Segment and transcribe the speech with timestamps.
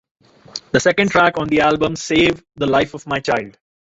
[0.71, 3.59] The second track on the album, Save the Life of My Child.